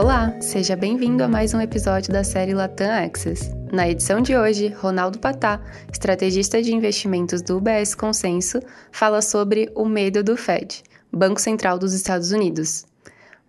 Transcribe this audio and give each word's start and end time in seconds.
Olá, 0.00 0.34
seja 0.40 0.74
bem-vindo 0.74 1.22
a 1.22 1.28
mais 1.28 1.52
um 1.52 1.60
episódio 1.60 2.10
da 2.10 2.24
série 2.24 2.54
Latam 2.54 2.90
Access. 2.90 3.54
Na 3.70 3.86
edição 3.86 4.22
de 4.22 4.34
hoje, 4.34 4.68
Ronaldo 4.68 5.18
Patá, 5.18 5.60
estrategista 5.92 6.62
de 6.62 6.74
investimentos 6.74 7.42
do 7.42 7.58
UBS 7.58 7.94
Consenso, 7.94 8.60
fala 8.90 9.20
sobre 9.20 9.70
o 9.74 9.84
medo 9.84 10.24
do 10.24 10.38
Fed, 10.38 10.82
Banco 11.12 11.38
Central 11.38 11.78
dos 11.78 11.92
Estados 11.92 12.32
Unidos. 12.32 12.86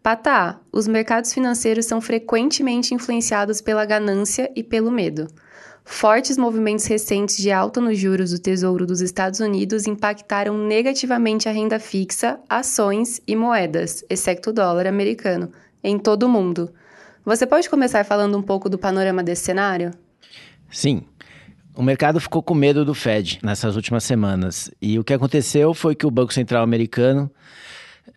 Patá, 0.04 0.60
os 0.74 0.90
mercados 0.90 1.32
financeiros 1.32 1.86
são 1.86 2.02
frequentemente 2.02 2.94
influenciados 2.94 3.62
pela 3.62 3.86
ganância 3.86 4.52
e 4.54 4.62
pelo 4.62 4.92
medo. 4.92 5.30
Fortes 5.86 6.38
movimentos 6.38 6.86
recentes 6.86 7.38
de 7.38 7.50
alta 7.50 7.80
nos 7.80 7.98
juros 7.98 8.32
do 8.32 8.40
Tesouro 8.40 8.86
dos 8.86 9.00
Estados 9.00 9.40
Unidos 9.40 9.88
impactaram 9.88 10.58
negativamente 10.58 11.48
a 11.48 11.52
renda 11.54 11.80
fixa, 11.80 12.42
ações 12.50 13.22
e 13.26 13.38
moedas, 13.38 14.04
exceto 14.10 14.50
o 14.50 14.54
dólar 14.54 14.86
americano, 14.86 15.50
em 15.84 15.98
todo 15.98 16.24
o 16.24 16.30
mundo. 16.30 16.74
Você 17.24 17.46
pode 17.46 17.70
começar 17.70 18.04
falando 18.04 18.38
um 18.38 18.42
pouco 18.42 18.68
do 18.70 18.78
panorama 18.78 19.22
desse 19.22 19.44
cenário? 19.44 19.92
Sim. 20.70 21.04
O 21.76 21.84
mercado 21.84 22.20
ficou 22.20 22.42
com 22.42 22.54
medo 22.54 22.84
do 22.84 22.94
Fed 22.94 23.40
nessas 23.44 23.76
últimas 23.76 24.04
semanas. 24.04 24.72
E 24.82 24.98
o 24.98 25.04
que 25.04 25.14
aconteceu 25.14 25.74
foi 25.74 25.96
que 25.96 26.06
o 26.06 26.12
Banco 26.12 26.34
Central 26.34 26.64
americano 26.64 27.32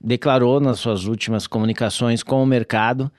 declarou 0.01 0.61
nas 0.61 0.79
suas 0.79 1.05
últimas 1.05 1.47
comunicações 1.47 2.23
com 2.23 2.43
o 2.43 2.47
mercado 2.47 3.11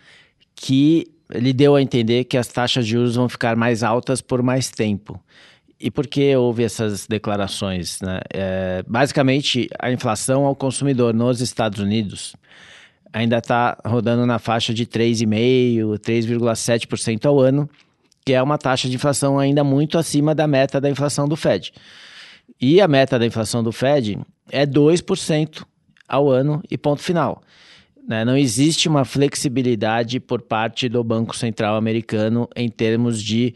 que 0.55 1.07
ele 1.31 1.53
deu 1.53 1.75
a 1.75 1.81
entender 1.81 2.25
que 2.25 2.37
as 2.37 2.47
taxas 2.47 2.85
de 2.85 2.91
juros 2.91 3.15
vão 3.15 3.29
ficar 3.29 3.55
mais 3.55 3.83
altas 3.83 4.21
por 4.21 4.41
mais 4.41 4.69
tempo. 4.69 5.19
E 5.79 5.91
por 5.91 6.07
que 6.07 6.35
houve 6.35 6.63
essas 6.63 7.05
declarações? 7.05 7.99
Né? 8.01 8.19
É, 8.33 8.83
basicamente, 8.87 9.67
a 9.79 9.91
inflação 9.91 10.45
ao 10.45 10.55
consumidor 10.55 11.13
nos 11.13 11.41
Estados 11.41 11.79
Unidos 11.79 12.35
ainda 13.15 13.37
está 13.37 13.77
rodando 13.85 14.25
na 14.25 14.37
faixa 14.37 14.73
de 14.73 14.85
3,5%, 14.85 15.97
3,7% 15.99 17.25
ao 17.25 17.39
ano, 17.39 17.69
que 18.25 18.33
é 18.33 18.43
uma 18.43 18.57
taxa 18.57 18.89
de 18.89 18.95
inflação 18.95 19.39
ainda 19.39 19.63
muito 19.63 19.97
acima 19.97 20.35
da 20.35 20.45
meta 20.45 20.81
da 20.81 20.89
inflação 20.89 21.25
do 21.25 21.37
Fed. 21.37 21.71
E 22.59 22.81
a 22.81 22.89
meta 22.89 23.17
da 23.17 23.25
inflação 23.25 23.63
do 23.63 23.71
Fed 23.71 24.19
é 24.51 24.65
2% 24.65 25.63
ao 26.09 26.29
ano 26.29 26.61
e 26.69 26.77
ponto 26.77 27.01
final. 27.01 27.41
Né? 28.05 28.25
Não 28.25 28.35
existe 28.35 28.89
uma 28.89 29.05
flexibilidade 29.05 30.19
por 30.19 30.41
parte 30.41 30.89
do 30.89 31.01
Banco 31.01 31.37
Central 31.37 31.77
americano 31.77 32.49
em 32.53 32.67
termos 32.67 33.23
de 33.23 33.55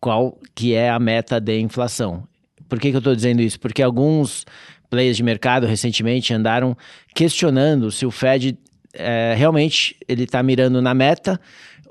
qual 0.00 0.38
que 0.54 0.72
é 0.72 0.88
a 0.88 0.98
meta 0.98 1.38
de 1.38 1.60
inflação. 1.60 2.26
Por 2.70 2.80
que, 2.80 2.88
que 2.88 2.96
eu 2.96 3.00
estou 3.00 3.14
dizendo 3.14 3.42
isso? 3.42 3.60
Porque 3.60 3.82
alguns 3.82 4.46
players 4.88 5.18
de 5.18 5.22
mercado 5.22 5.66
recentemente 5.66 6.32
andaram 6.32 6.74
questionando 7.14 7.90
se 7.90 8.06
o 8.06 8.10
Fed 8.10 8.56
é, 8.94 9.34
realmente 9.36 9.96
ele 10.08 10.24
está 10.24 10.42
mirando 10.42 10.80
na 10.80 10.94
meta 10.94 11.40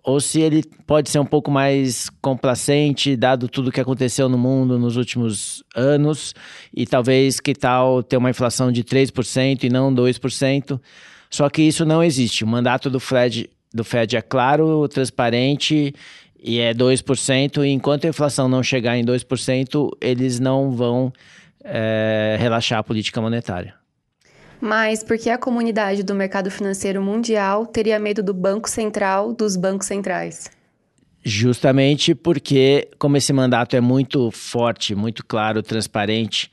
ou 0.03 0.19
se 0.19 0.41
ele 0.41 0.63
pode 0.85 1.09
ser 1.09 1.19
um 1.19 1.25
pouco 1.25 1.49
mais 1.49 2.09
complacente, 2.21 3.15
dado 3.15 3.47
tudo 3.47 3.71
que 3.71 3.79
aconteceu 3.79 4.27
no 4.27 4.37
mundo 4.37 4.77
nos 4.77 4.97
últimos 4.97 5.63
anos, 5.73 6.35
e 6.75 6.85
talvez 6.85 7.39
que 7.39 7.55
tal 7.55 8.03
ter 8.03 8.17
uma 8.17 8.29
inflação 8.29 8.69
de 8.69 8.83
3% 8.83 9.63
e 9.63 9.69
não 9.69 9.95
2%. 9.95 10.79
Só 11.29 11.49
que 11.49 11.61
isso 11.61 11.85
não 11.85 12.03
existe. 12.03 12.43
O 12.43 12.47
mandato 12.47 12.89
do 12.89 12.99
Fed, 12.99 13.49
do 13.73 13.83
Fed 13.85 14.17
é 14.17 14.21
claro, 14.21 14.85
transparente 14.89 15.95
e 16.37 16.59
é 16.59 16.73
2%, 16.73 17.65
e 17.65 17.69
enquanto 17.69 18.03
a 18.03 18.09
inflação 18.09 18.49
não 18.49 18.61
chegar 18.61 18.97
em 18.97 19.05
2%, 19.05 19.89
eles 20.01 20.37
não 20.37 20.71
vão 20.71 21.13
é, 21.63 22.35
relaxar 22.37 22.79
a 22.79 22.83
política 22.83 23.21
monetária. 23.21 23.73
Mas 24.66 25.03
por 25.03 25.17
que 25.17 25.30
a 25.30 25.38
comunidade 25.38 26.03
do 26.03 26.16
mercado 26.16 26.50
financeiro 26.50 27.02
mundial 27.02 27.66
teria 27.66 27.99
medo 27.99 28.23
do 28.23 28.33
Banco 28.33 28.70
Central 28.70 29.33
dos 29.33 29.58
bancos 29.58 29.87
centrais? 29.87 30.49
Justamente 31.21 32.15
porque, 32.15 32.87
como 32.98 33.17
esse 33.17 33.33
mandato 33.33 33.76
é 33.76 33.82
muito 33.82 34.32
forte, 34.32 34.95
muito 34.95 35.26
claro, 35.26 35.61
transparente, 35.61 36.49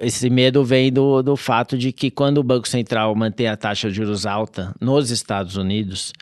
esse 0.00 0.30
medo 0.30 0.64
vem 0.64 0.90
do, 0.90 1.20
do 1.20 1.36
fato 1.36 1.76
de 1.76 1.92
que 1.92 2.10
quando 2.10 2.38
o 2.38 2.42
Banco 2.42 2.66
Central 2.66 3.14
mantém 3.14 3.46
a 3.46 3.58
taxa 3.58 3.90
de 3.90 3.96
juros 3.96 4.24
alta 4.24 4.74
nos 4.80 5.10
Estados 5.10 5.54
Unidos, 5.54 6.14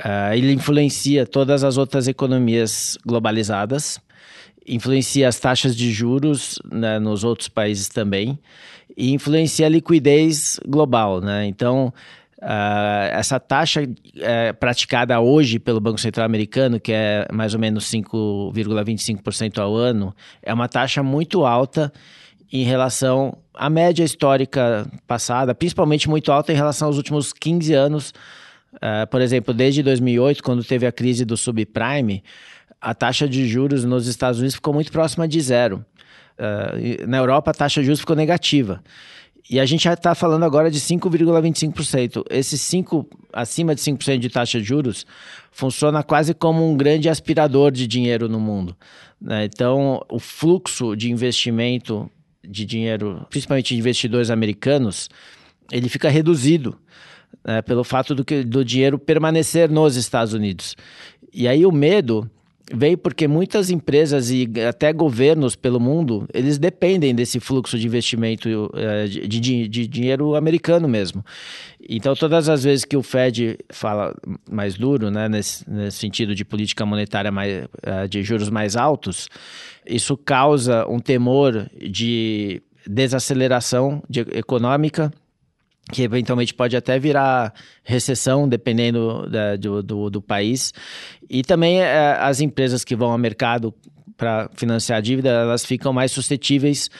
uh, 0.00 0.34
ele 0.34 0.50
influencia 0.52 1.24
todas 1.24 1.62
as 1.62 1.76
outras 1.76 2.08
economias 2.08 2.98
globalizadas, 3.06 4.00
influencia 4.66 5.28
as 5.28 5.38
taxas 5.38 5.76
de 5.76 5.90
juros 5.92 6.58
né, 6.70 6.98
nos 6.98 7.24
outros 7.24 7.48
países 7.48 7.88
também, 7.88 8.38
e 8.96 9.12
influencia 9.12 9.66
a 9.66 9.68
liquidez 9.68 10.58
global. 10.66 11.20
Né? 11.20 11.46
Então, 11.46 11.92
Uh, 12.36 13.08
essa 13.12 13.40
taxa 13.40 13.82
uh, 13.82 14.54
praticada 14.60 15.18
hoje 15.18 15.58
pelo 15.58 15.80
Banco 15.80 15.98
Central 15.98 16.26
americano, 16.26 16.78
que 16.78 16.92
é 16.92 17.26
mais 17.32 17.54
ou 17.54 17.58
menos 17.58 17.90
5,25% 17.90 19.58
ao 19.58 19.74
ano, 19.74 20.14
é 20.42 20.52
uma 20.52 20.68
taxa 20.68 21.02
muito 21.02 21.46
alta 21.46 21.90
em 22.52 22.62
relação 22.62 23.38
à 23.54 23.70
média 23.70 24.04
histórica 24.04 24.86
passada, 25.06 25.54
principalmente 25.54 26.10
muito 26.10 26.30
alta 26.30 26.52
em 26.52 26.56
relação 26.56 26.88
aos 26.88 26.98
últimos 26.98 27.32
15 27.32 27.72
anos. 27.72 28.10
Uh, 28.74 29.06
por 29.10 29.22
exemplo, 29.22 29.54
desde 29.54 29.82
2008, 29.82 30.42
quando 30.42 30.62
teve 30.62 30.86
a 30.86 30.92
crise 30.92 31.24
do 31.24 31.38
subprime, 31.38 32.22
a 32.80 32.94
taxa 32.94 33.28
de 33.28 33.46
juros 33.48 33.84
nos 33.84 34.06
Estados 34.06 34.38
Unidos 34.38 34.54
ficou 34.56 34.74
muito 34.74 34.92
próxima 34.92 35.26
de 35.26 35.40
zero. 35.40 35.84
Uh, 36.38 37.06
na 37.06 37.18
Europa, 37.18 37.50
a 37.50 37.54
taxa 37.54 37.80
de 37.80 37.86
juros 37.86 38.00
ficou 38.00 38.16
negativa. 38.16 38.82
E 39.48 39.60
a 39.60 39.64
gente 39.64 39.84
já 39.84 39.92
está 39.92 40.14
falando 40.14 40.44
agora 40.44 40.70
de 40.70 40.80
5,25%. 40.80 42.24
Esse 42.30 42.58
5, 42.58 43.08
acima 43.32 43.74
de 43.74 43.80
5% 43.80 44.18
de 44.18 44.28
taxa 44.28 44.60
de 44.60 44.66
juros, 44.66 45.06
funciona 45.52 46.02
quase 46.02 46.34
como 46.34 46.68
um 46.68 46.76
grande 46.76 47.08
aspirador 47.08 47.70
de 47.70 47.86
dinheiro 47.86 48.28
no 48.28 48.40
mundo. 48.40 48.76
Né? 49.20 49.44
Então, 49.44 50.04
o 50.10 50.18
fluxo 50.18 50.96
de 50.96 51.10
investimento 51.12 52.10
de 52.42 52.64
dinheiro, 52.64 53.24
principalmente 53.30 53.72
de 53.72 53.80
investidores 53.80 54.30
americanos, 54.30 55.08
ele 55.70 55.88
fica 55.88 56.08
reduzido 56.08 56.76
né, 57.44 57.62
pelo 57.62 57.84
fato 57.84 58.14
do, 58.14 58.24
que, 58.24 58.42
do 58.42 58.64
dinheiro 58.64 58.98
permanecer 58.98 59.70
nos 59.70 59.96
Estados 59.96 60.34
Unidos. 60.34 60.76
E 61.32 61.46
aí 61.46 61.64
o 61.64 61.72
medo 61.72 62.28
veio 62.72 62.98
porque 62.98 63.28
muitas 63.28 63.70
empresas 63.70 64.30
e 64.30 64.48
até 64.68 64.92
governos 64.92 65.54
pelo 65.54 65.78
mundo, 65.78 66.26
eles 66.34 66.58
dependem 66.58 67.14
desse 67.14 67.38
fluxo 67.38 67.78
de 67.78 67.86
investimento 67.86 68.70
eh, 68.74 69.06
de, 69.06 69.40
de, 69.40 69.68
de, 69.68 69.86
dinheiro 69.86 70.34
americano 70.34 70.88
mesmo. 70.88 71.24
Então, 71.88 72.14
todas 72.16 72.48
as 72.48 72.64
vezes 72.64 72.84
que 72.84 72.96
o 72.96 73.02
Fed 73.02 73.58
fala 73.70 74.14
mais 74.50 74.74
duro, 74.74 75.10
né, 75.10 75.28
nesse, 75.28 75.68
nesse 75.70 75.98
sentido 75.98 76.34
de 76.34 76.44
política 76.44 76.84
monetária 76.84 77.30
mais, 77.30 77.68
eh, 77.82 78.08
de 78.08 78.22
juros 78.22 78.50
mais 78.50 78.76
altos, 78.76 79.28
isso 79.86 80.16
causa 80.16 80.86
um 80.88 80.98
temor 80.98 81.70
de 81.80 82.60
desaceleração 82.86 84.02
de, 84.08 84.20
econômica, 84.20 85.12
que 85.92 86.02
eventualmente 86.02 86.52
pode 86.52 86.76
até 86.76 86.98
virar 86.98 87.52
recessão, 87.84 88.48
dependendo 88.48 89.28
da, 89.28 89.56
do, 89.56 89.82
do, 89.82 90.10
do, 90.10 90.22
país. 90.22 90.74
E 91.30 91.42
também 91.42 91.80
é, 91.80 92.16
as 92.20 92.40
empresas 92.40 92.84
que 92.84 92.96
vão 92.96 93.12
ao 93.12 93.18
mercado 93.18 93.72
para 94.16 94.50
financiar 94.54 94.98
a 94.98 95.00
dívida, 95.00 95.28
elas 95.28 95.64
ficam 95.64 95.92
mais 95.92 96.10
suscetíveis, 96.10 96.90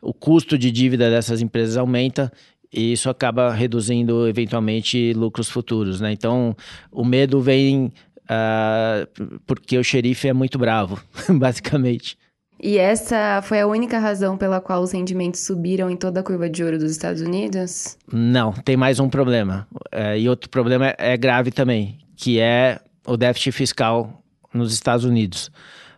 o 0.00 0.12
custo 0.12 0.56
de 0.58 0.70
dívida 0.70 1.10
dessas 1.10 1.40
empresas 1.40 1.76
aumenta 1.76 2.30
e 2.72 2.92
isso 2.92 3.08
acaba 3.08 3.52
reduzindo 3.52 4.28
eventualmente 4.28 5.12
lucros 5.14 5.48
futuros. 5.48 6.00
Né? 6.00 6.12
Então, 6.12 6.54
o 6.92 7.04
medo 7.04 7.40
vem 7.40 7.92
uh, 8.24 9.38
porque 9.46 9.78
o 9.78 9.84
xerife 9.84 10.28
é 10.28 10.32
muito 10.32 10.58
bravo, 10.58 11.02
basicamente. 11.38 12.18
E 12.60 12.78
essa 12.78 13.42
foi 13.42 13.60
a 13.60 13.66
única 13.66 13.98
razão 13.98 14.36
pela 14.36 14.60
qual 14.60 14.82
os 14.82 14.92
rendimentos 14.92 15.40
subiram 15.40 15.90
em 15.90 15.96
toda 15.96 16.20
a 16.20 16.22
curva 16.22 16.48
de 16.48 16.64
ouro 16.64 16.78
dos 16.78 16.90
Estados 16.90 17.20
Unidos? 17.20 17.98
Não, 18.10 18.52
tem 18.52 18.76
mais 18.76 18.98
um 18.98 19.08
problema. 19.08 19.66
É, 19.92 20.18
e 20.18 20.28
outro 20.28 20.48
problema 20.48 20.94
é 20.96 21.16
grave 21.16 21.50
também, 21.50 21.98
que 22.16 22.40
é 22.40 22.80
o 23.06 23.16
déficit 23.16 23.52
fiscal 23.52 24.22
nos 24.54 24.72
Estados 24.72 25.04
Unidos. 25.04 25.50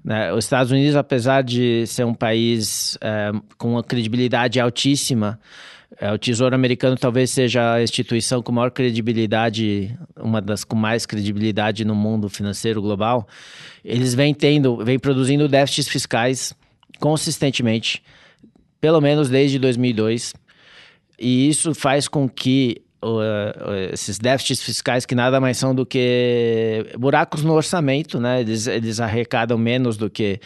Né? 0.05 0.33
Os 0.33 0.45
Estados 0.45 0.73
Unidos, 0.73 0.97
apesar 0.97 1.43
de 1.43 1.87
ser 1.87 2.05
um 2.05 2.15
país 2.15 2.99
é, 3.01 3.31
com 3.57 3.73
uma 3.73 3.85
credibilidade 3.85 4.59
altíssima, 4.59 5.39
é, 6.01 6.13
o 6.13 6.19
Tesouro 6.19 6.55
Americano 6.55 6.97
talvez 6.97 7.31
seja 7.31 7.75
a 7.75 7.83
instituição 7.83 8.43
com 8.43 8.53
maior 8.53 8.71
credibilidade, 8.71 9.97
uma 10.17 10.41
das 10.41 10.63
com 10.65 10.77
mais 10.77 11.07
credibilidade 11.07 11.85
no 11.85 11.95
mundo 11.95 12.29
financeiro 12.29 12.83
global. 12.83 13.27
Eles 13.85 14.15
vêm 14.15 14.35
tendo, 14.35 14.85
vêm 14.85 14.99
produzindo 14.99 15.49
déficits 15.49 15.89
fiscais 15.89 16.55
consistentemente, 16.99 18.03
pelo 18.81 19.01
menos 19.01 19.29
desde 19.29 19.59
2002. 19.59 20.35
E 21.19 21.49
isso 21.49 21.75
faz 21.75 22.07
com 22.07 22.29
que 22.29 22.83
uh, 23.05 23.93
esses 23.93 24.19
déficits 24.19 24.63
fiscais, 24.63 25.05
que 25.05 25.15
nada 25.15 25.41
mais 25.41 25.57
são 25.57 25.75
do 25.75 25.85
que 25.85 26.87
buracos 26.99 27.43
no 27.43 27.55
orçamento, 27.55 28.21
né? 28.21 28.41
Eles, 28.41 28.67
eles 28.67 29.01
arrecadam 29.01 29.59
menos 29.59 29.97
do 29.97 30.09
que 30.09 30.41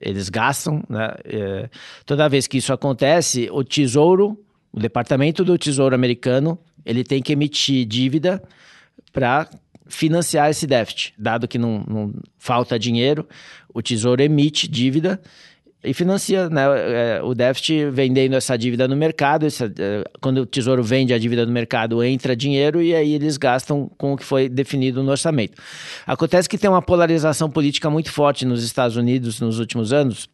eles 0.00 0.28
gastam. 0.28 0.82
Né? 0.88 1.14
É, 1.24 1.70
toda 2.04 2.28
vez 2.28 2.46
que 2.46 2.58
isso 2.58 2.72
acontece, 2.72 3.48
o 3.50 3.64
Tesouro 3.64 4.38
o 4.72 4.80
Departamento 4.80 5.44
do 5.44 5.58
Tesouro 5.58 5.94
americano 5.94 6.58
ele 6.84 7.04
tem 7.04 7.22
que 7.22 7.32
emitir 7.32 7.84
dívida 7.84 8.42
para 9.12 9.48
financiar 9.86 10.50
esse 10.50 10.66
déficit, 10.66 11.12
dado 11.18 11.46
que 11.46 11.58
não, 11.58 11.84
não 11.86 12.14
falta 12.38 12.78
dinheiro, 12.78 13.28
o 13.72 13.82
Tesouro 13.82 14.22
emite 14.22 14.66
dívida 14.66 15.20
e 15.84 15.92
financia 15.92 16.48
né, 16.48 16.62
é, 16.62 17.22
o 17.22 17.34
déficit 17.34 17.90
vendendo 17.90 18.34
essa 18.34 18.56
dívida 18.56 18.86
no 18.86 18.96
mercado. 18.96 19.46
Essa, 19.46 19.66
é, 19.78 20.04
quando 20.20 20.38
o 20.38 20.46
Tesouro 20.46 20.82
vende 20.82 21.12
a 21.12 21.18
dívida 21.18 21.44
no 21.44 21.52
mercado, 21.52 22.02
entra 22.04 22.36
dinheiro 22.36 22.80
e 22.80 22.94
aí 22.94 23.14
eles 23.14 23.36
gastam 23.36 23.90
com 23.98 24.12
o 24.12 24.16
que 24.16 24.24
foi 24.24 24.48
definido 24.48 25.02
no 25.02 25.10
orçamento. 25.10 25.60
Acontece 26.06 26.48
que 26.48 26.56
tem 26.56 26.70
uma 26.70 26.82
polarização 26.82 27.50
política 27.50 27.90
muito 27.90 28.12
forte 28.12 28.44
nos 28.44 28.62
Estados 28.62 28.96
Unidos 28.96 29.40
nos 29.40 29.58
últimos 29.58 29.92
anos 29.92 30.28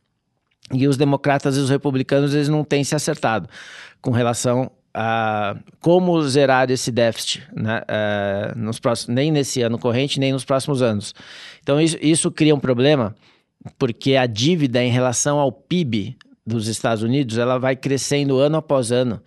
e 0.73 0.87
os 0.87 0.97
democratas 0.97 1.57
e 1.57 1.61
os 1.61 1.71
republicanos 1.71 2.35
eles 2.35 2.49
não 2.49 2.63
têm 2.63 2.85
se 2.85 2.95
acertado 2.95 3.49
com 4.03 4.11
relação 4.11 4.71
a 4.93 5.57
como 5.81 6.21
zerar 6.23 6.71
esse 6.71 6.91
déficit 6.91 7.47
né, 7.55 7.83
uh, 7.83 8.59
nos 8.59 8.79
próximos, 8.79 9.15
nem 9.15 9.31
nesse 9.31 9.63
ano 9.63 9.79
corrente, 9.79 10.19
nem 10.19 10.33
nos 10.33 10.45
próximos 10.45 10.83
anos. 10.83 11.15
Então, 11.63 11.81
isso, 11.81 11.97
isso 12.01 12.31
cria 12.31 12.55
um 12.55 12.61
problema, 12.61 13.15
porque 13.79 14.17
a 14.17 14.27
dívida 14.27 14.83
em 14.83 14.91
relação 14.91 15.39
ao 15.39 15.51
PIB 15.51 16.17
dos 16.47 16.67
Estados 16.67 17.03
Unidos 17.03 17.39
ela 17.39 17.59
vai 17.59 17.77
crescendo 17.77 18.39
ano 18.39 18.57
após 18.57 18.91
ano. 18.91 19.21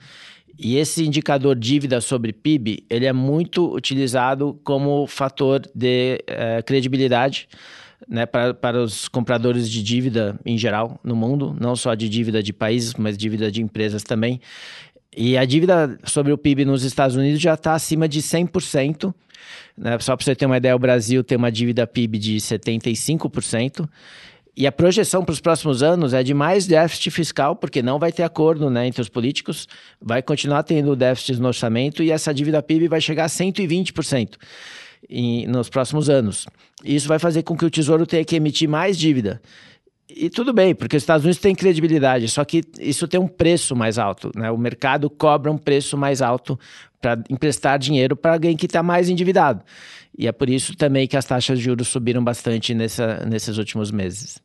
E 0.57 0.77
esse 0.77 1.05
indicador 1.05 1.55
dívida 1.55 1.99
sobre 2.01 2.33
PIB 2.33 2.85
ele 2.89 3.05
é 3.05 3.13
muito 3.13 3.73
utilizado 3.73 4.59
como 4.63 5.07
fator 5.07 5.61
de 5.73 6.23
uh, 6.29 6.63
credibilidade 6.63 7.47
né, 8.07 8.25
para, 8.25 8.53
para 8.53 8.81
os 8.81 9.07
compradores 9.07 9.69
de 9.69 9.81
dívida 9.81 10.39
em 10.45 10.57
geral 10.57 10.99
no 11.03 11.15
mundo, 11.15 11.55
não 11.59 11.75
só 11.75 11.93
de 11.95 12.09
dívida 12.09 12.41
de 12.41 12.53
países, 12.53 12.93
mas 12.95 13.17
dívida 13.17 13.51
de 13.51 13.61
empresas 13.61 14.03
também. 14.03 14.39
E 15.15 15.37
a 15.37 15.45
dívida 15.45 15.99
sobre 16.05 16.31
o 16.31 16.37
PIB 16.37 16.63
nos 16.63 16.83
Estados 16.83 17.15
Unidos 17.15 17.41
já 17.41 17.53
está 17.55 17.73
acima 17.73 18.07
de 18.07 18.21
100%. 18.21 19.13
Né? 19.77 19.99
Só 19.99 20.15
para 20.15 20.23
você 20.23 20.35
ter 20.35 20.45
uma 20.45 20.57
ideia, 20.57 20.75
o 20.75 20.79
Brasil 20.79 21.23
tem 21.23 21.37
uma 21.37 21.51
dívida 21.51 21.85
PIB 21.85 22.17
de 22.17 22.37
75%. 22.37 23.89
E 24.55 24.67
a 24.67 24.71
projeção 24.71 25.23
para 25.23 25.31
os 25.31 25.39
próximos 25.39 25.81
anos 25.81 26.13
é 26.13 26.21
de 26.21 26.33
mais 26.33 26.67
déficit 26.67 27.09
fiscal, 27.09 27.55
porque 27.55 27.81
não 27.81 27.97
vai 27.97 28.11
ter 28.11 28.23
acordo 28.23 28.69
né, 28.69 28.85
entre 28.85 29.01
os 29.01 29.07
políticos, 29.07 29.67
vai 30.01 30.21
continuar 30.21 30.63
tendo 30.63 30.95
déficit 30.95 31.39
no 31.39 31.47
orçamento 31.47 32.03
e 32.03 32.11
essa 32.11 32.33
dívida 32.33 32.61
PIB 32.61 32.89
vai 32.89 32.99
chegar 32.99 33.25
a 33.25 33.29
120% 33.29 34.35
em, 35.09 35.47
nos 35.47 35.69
próximos 35.69 36.09
anos. 36.09 36.47
Isso 36.83 37.07
vai 37.07 37.17
fazer 37.17 37.43
com 37.43 37.55
que 37.55 37.65
o 37.65 37.69
Tesouro 37.69 38.05
tenha 38.05 38.25
que 38.25 38.35
emitir 38.35 38.67
mais 38.67 38.97
dívida. 38.97 39.41
E 40.09 40.29
tudo 40.29 40.51
bem, 40.51 40.75
porque 40.75 40.97
os 40.97 41.03
Estados 41.03 41.23
Unidos 41.23 41.39
têm 41.39 41.55
credibilidade, 41.55 42.27
só 42.27 42.43
que 42.43 42.61
isso 42.79 43.07
tem 43.07 43.17
um 43.17 43.27
preço 43.27 43.73
mais 43.73 43.97
alto. 43.97 44.29
Né? 44.35 44.51
O 44.51 44.57
mercado 44.57 45.09
cobra 45.09 45.49
um 45.49 45.57
preço 45.57 45.97
mais 45.97 46.21
alto 46.21 46.59
para 46.99 47.23
emprestar 47.29 47.79
dinheiro 47.79 48.15
para 48.15 48.33
alguém 48.33 48.57
que 48.57 48.65
está 48.65 48.83
mais 48.83 49.09
endividado. 49.09 49.63
E 50.17 50.27
é 50.27 50.31
por 50.31 50.49
isso 50.49 50.75
também 50.75 51.07
que 51.07 51.17
as 51.17 51.25
taxas 51.25 51.57
de 51.57 51.65
juros 51.65 51.87
subiram 51.87 52.23
bastante 52.23 52.73
nessa, 52.73 53.25
nesses 53.25 53.57
últimos 53.57 53.91
meses. 53.91 54.39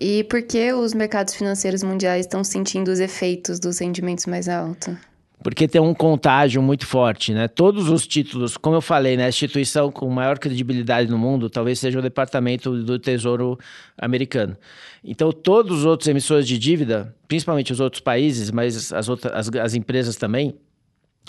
E 0.00 0.24
por 0.24 0.42
que 0.42 0.72
os 0.72 0.92
mercados 0.94 1.34
financeiros 1.34 1.82
mundiais 1.82 2.26
estão 2.26 2.42
sentindo 2.42 2.90
os 2.90 3.00
efeitos 3.00 3.58
dos 3.58 3.78
rendimentos 3.78 4.26
mais 4.26 4.48
altos? 4.48 4.96
porque 5.42 5.66
tem 5.66 5.80
um 5.80 5.92
contágio 5.92 6.62
muito 6.62 6.86
forte, 6.86 7.34
né? 7.34 7.48
Todos 7.48 7.88
os 7.88 8.06
títulos, 8.06 8.56
como 8.56 8.76
eu 8.76 8.80
falei, 8.80 9.16
né, 9.16 9.26
a 9.26 9.28
instituição 9.28 9.90
com 9.90 10.08
maior 10.08 10.38
credibilidade 10.38 11.10
no 11.10 11.18
mundo 11.18 11.50
talvez 11.50 11.78
seja 11.78 11.98
o 11.98 12.02
Departamento 12.02 12.82
do 12.82 12.98
Tesouro 12.98 13.58
americano. 13.98 14.56
Então, 15.02 15.32
todos 15.32 15.80
os 15.80 15.84
outros 15.84 16.08
emissores 16.08 16.46
de 16.46 16.58
dívida, 16.58 17.14
principalmente 17.26 17.72
os 17.72 17.80
outros 17.80 18.00
países, 18.00 18.50
mas 18.50 18.92
as 18.92 19.08
outras 19.08 19.32
as, 19.34 19.48
as 19.56 19.74
empresas 19.74 20.16
também, 20.16 20.54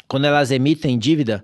quando 0.08 0.25
elas 0.25 0.52
emitem 0.52 0.98
dívida, 0.98 1.44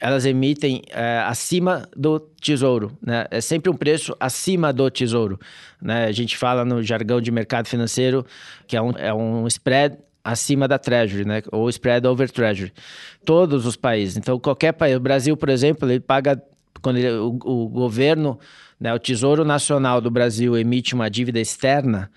elas 0.00 0.24
emitem 0.24 0.82
é, 0.88 1.18
acima 1.26 1.86
do 1.94 2.18
tesouro, 2.40 2.96
né? 3.04 3.26
É 3.30 3.40
sempre 3.40 3.70
um 3.70 3.76
preço 3.76 4.16
acima 4.18 4.72
do 4.72 4.90
tesouro, 4.90 5.38
né? 5.80 6.06
A 6.06 6.12
gente 6.12 6.38
fala 6.38 6.64
no 6.64 6.82
jargão 6.82 7.20
de 7.20 7.30
mercado 7.30 7.66
financeiro 7.68 8.24
que 8.66 8.76
é 8.76 8.82
um, 8.82 8.90
é 8.92 9.12
um 9.12 9.46
spread 9.46 9.98
acima 10.24 10.66
da 10.66 10.78
Treasury, 10.78 11.26
né? 11.26 11.42
Ou 11.52 11.68
spread 11.68 12.06
over 12.06 12.30
Treasury. 12.30 12.72
Todos 13.24 13.66
os 13.66 13.76
países. 13.76 14.16
Então, 14.16 14.38
qualquer 14.38 14.72
país. 14.72 14.96
O 14.96 15.00
Brasil, 15.00 15.36
por 15.36 15.50
exemplo, 15.50 15.90
ele 15.90 16.00
paga 16.00 16.42
quando 16.80 16.96
ele, 16.96 17.10
o, 17.10 17.38
o, 17.44 17.68
governo, 17.68 18.38
né, 18.78 18.92
o 18.94 18.98
Tesouro 18.98 19.44
Nacional 19.44 20.00
do 20.00 20.10
Brasil 20.10 20.56
emite 20.56 20.94
uma 20.94 21.10
dívida 21.10 21.38
externa, 21.38 22.10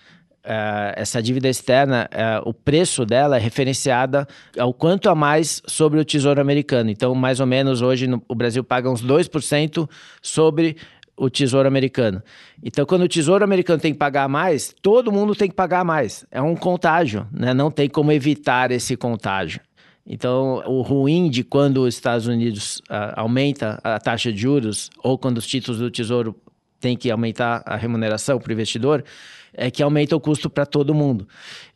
uh, 0.46 0.94
essa 0.96 1.22
dívida 1.22 1.48
externa, 1.50 2.10
uh, 2.14 2.50
o 2.50 2.54
preço 2.54 3.06
dela 3.06 3.38
é 3.38 3.40
referenciada 3.40 4.28
ao 4.58 4.74
quanto 4.74 5.10
a 5.10 5.16
mais 5.16 5.62
sobre 5.66 6.00
o 6.00 6.06
Tesouro 6.06 6.40
Americano. 6.40 6.90
Então, 6.90 7.14
mais 7.16 7.40
ou 7.40 7.48
menos 7.48 7.82
hoje 7.82 8.08
no, 8.08 8.22
o 8.28 8.36
Brasil 8.36 8.64
paga 8.64 8.90
uns 8.90 9.04
2% 9.04 9.90
sobre 10.22 10.78
o 11.16 11.30
Tesouro 11.30 11.68
Americano. 11.68 12.22
Então, 12.62 12.86
quando 12.86 13.04
o 13.04 13.08
Tesouro 13.08 13.44
Americano 13.44 13.80
tem 13.80 13.94
que 13.94 14.00
pagar 14.00 14.28
mais, 14.28 14.74
todo 14.82 15.12
mundo 15.12 15.36
tem 15.36 15.48
que 15.48 15.56
pagar 15.56 15.86
mais. 15.86 16.26
É 16.32 16.42
um 16.42 16.56
contágio, 16.56 17.28
né? 17.32 17.54
Não 17.54 17.70
tem 17.70 17.88
como 17.88 18.12
evitar 18.12 18.72
esse 18.72 18.98
contágio. 18.98 19.62
Então, 20.06 20.62
o 20.66 20.82
ruim 20.82 21.30
de 21.30 21.44
quando 21.44 21.84
os 21.84 21.96
Estados 21.96 22.28
Unidos 22.28 22.80
uh, 22.90 23.14
aumenta 23.16 23.80
a 23.84 24.00
taxa 24.00 24.34
de 24.34 24.42
juros 24.42 24.90
ou 25.02 25.18
quando 25.18 25.38
os 25.38 25.48
títulos 25.48 25.80
do 25.80 25.90
Tesouro 25.90 26.36
têm 26.80 26.98
que 26.98 27.10
aumentar 27.10 27.64
a 27.66 27.78
remuneração 27.78 28.38
para 28.38 28.50
o 28.50 28.54
investidor 28.54 29.04
é 29.54 29.70
que 29.70 29.84
aumenta 29.84 30.16
o 30.16 30.20
custo 30.20 30.50
para 30.50 30.66
todo 30.66 30.94
mundo. 30.94 31.28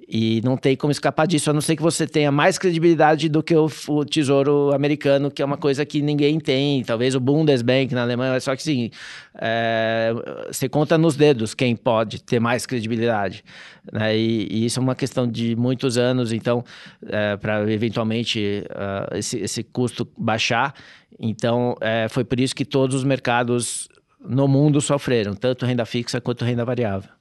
E 0.10 0.40
não 0.42 0.56
tem 0.56 0.74
como 0.74 0.90
escapar 0.90 1.28
disso, 1.28 1.50
a 1.50 1.54
não 1.54 1.60
ser 1.60 1.76
que 1.76 1.82
você 1.82 2.08
tenha 2.08 2.32
mais 2.32 2.58
credibilidade 2.58 3.28
do 3.28 3.44
que 3.44 3.54
o, 3.54 3.70
o 3.90 4.06
Tesouro 4.06 4.74
Americano, 4.74 5.30
que 5.30 5.42
é 5.42 5.46
uma 5.46 5.58
coisa 5.58 5.86
que 5.86 6.02
ninguém 6.02 6.40
tem. 6.40 6.82
Talvez 6.82 7.14
o 7.14 7.20
Bundesbank 7.20 7.94
na 7.94 8.04
Alemanha, 8.04 8.40
só 8.40 8.56
que 8.56 8.64
sim, 8.64 8.90
é, 9.36 10.14
você 10.48 10.70
conta 10.70 10.98
nos 10.98 11.18
dedos 11.18 11.54
quem 11.54 11.76
pode 11.76 12.24
ter 12.24 12.40
mais 12.40 12.66
credibilidade. 12.66 13.44
Né? 13.92 14.18
E, 14.18 14.48
e, 14.50 14.66
isso 14.66 14.80
é 14.80 14.82
uma 14.82 14.96
questão 14.96 15.28
de 15.28 15.58
muitos 15.58 15.98
anos, 15.98 16.32
então, 16.32 16.64
é, 17.06 17.36
para 17.36 17.70
eventualmente 17.70 18.64
uh, 18.70 19.18
esse, 19.18 19.40
esse 19.40 19.62
custo 19.62 20.08
baixar. 20.18 20.74
Então, 21.20 21.76
é, 21.82 22.08
foi 22.10 22.24
por 22.24 22.40
isso 22.40 22.56
que 22.56 22.64
todos 22.64 22.96
os 22.96 23.04
mercados 23.04 23.90
no 24.22 24.48
mundo 24.48 24.80
sofreram, 24.80 25.34
tanto 25.34 25.66
renda 25.66 25.86
fixa 25.86 26.22
quanto 26.22 26.46
renda 26.46 26.64
variável. 26.64 27.17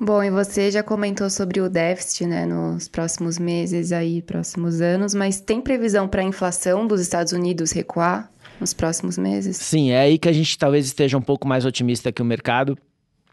Bom, 0.00 0.22
e 0.22 0.30
você 0.30 0.70
já 0.70 0.82
comentou 0.82 1.28
sobre 1.28 1.60
o 1.60 1.68
déficit, 1.68 2.26
né, 2.26 2.46
nos 2.46 2.86
próximos 2.86 3.36
meses 3.36 3.90
aí, 3.90 4.22
próximos 4.22 4.80
anos, 4.80 5.12
mas 5.12 5.40
tem 5.40 5.60
previsão 5.60 6.06
para 6.06 6.22
a 6.22 6.24
inflação 6.24 6.86
dos 6.86 7.00
Estados 7.00 7.32
Unidos 7.32 7.72
recuar 7.72 8.30
nos 8.60 8.72
próximos 8.72 9.18
meses? 9.18 9.56
Sim, 9.56 9.90
é 9.90 10.00
aí 10.00 10.16
que 10.16 10.28
a 10.28 10.32
gente 10.32 10.56
talvez 10.56 10.86
esteja 10.86 11.18
um 11.18 11.22
pouco 11.22 11.48
mais 11.48 11.64
otimista 11.64 12.12
que 12.12 12.22
o 12.22 12.24
mercado. 12.24 12.78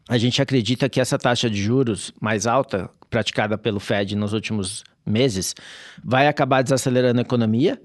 A 0.10 0.17
gente 0.17 0.41
acredita 0.41 0.89
que 0.89 1.00
essa 1.00 1.17
taxa 1.17 1.50
de 1.50 1.62
juros 1.62 2.12
mais 2.19 2.48
alta, 2.48 2.89
praticada 3.10 3.57
pelo 3.57 3.79
Fed 3.79 4.15
nos 4.15 4.34
últimos 4.34 4.84
meses, 5.05 5.55
vai 6.03 6.27
acabar 6.27 6.63
desacelerando 6.63 7.19
a 7.19 7.22
economia. 7.22 7.79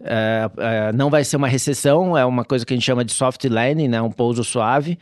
É, 0.00 0.50
é, 0.58 0.92
não 0.92 1.10
vai 1.10 1.24
ser 1.24 1.36
uma 1.36 1.48
recessão, 1.48 2.16
é 2.16 2.24
uma 2.24 2.44
coisa 2.44 2.66
que 2.66 2.74
a 2.74 2.76
gente 2.76 2.84
chama 2.84 3.04
de 3.04 3.12
soft 3.12 3.44
landing, 3.44 3.88
né, 3.88 4.02
um 4.02 4.10
pouso 4.10 4.42
suave. 4.44 4.98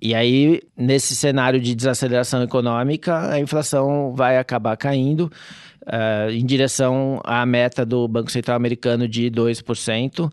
E 0.00 0.14
aí, 0.14 0.60
nesse 0.76 1.14
cenário 1.14 1.60
de 1.60 1.74
desaceleração 1.74 2.42
econômica, 2.42 3.30
a 3.30 3.40
inflação 3.40 4.12
vai 4.14 4.38
acabar 4.38 4.76
caindo 4.76 5.30
uh, 5.82 6.30
em 6.30 6.44
direção 6.44 7.20
à 7.24 7.44
meta 7.46 7.86
do 7.86 8.06
Banco 8.06 8.30
Central 8.30 8.56
Americano 8.56 9.08
de 9.08 9.30
2%. 9.30 10.30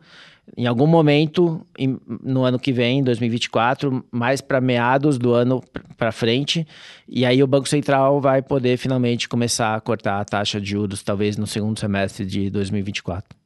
Em 0.58 0.66
algum 0.66 0.88
momento, 0.88 1.66
em, 1.78 1.98
no 2.22 2.44
ano 2.44 2.60
que 2.60 2.74
vem, 2.74 3.04
2024, 3.04 4.04
mais 4.12 4.42
para 4.42 4.60
meados 4.60 5.18
do 5.18 5.34
ano 5.34 5.64
para 5.98 6.12
frente, 6.12 6.68
e 7.08 7.26
aí 7.26 7.42
o 7.42 7.48
Banco 7.48 7.70
Central 7.70 8.20
vai 8.20 8.42
poder 8.42 8.76
finalmente 8.78 9.30
começar 9.30 9.76
a 9.76 9.80
cortar 9.80 10.20
a 10.20 10.26
taxa 10.26 10.60
de 10.60 10.72
juros, 10.72 11.04
talvez 11.04 11.38
no 11.38 11.48
segundo 11.48 11.80
semestre 11.80 12.26
de 12.26 12.50
2024. 12.50 13.41